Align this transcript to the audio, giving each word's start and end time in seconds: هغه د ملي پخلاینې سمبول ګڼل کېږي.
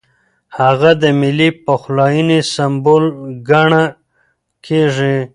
هغه 0.59 0.91
د 1.01 1.03
ملي 1.21 1.49
پخلاینې 1.65 2.39
سمبول 2.53 3.05
ګڼل 3.49 3.85
کېږي. 4.65 5.17